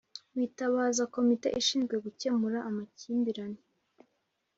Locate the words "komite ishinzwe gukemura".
1.15-2.59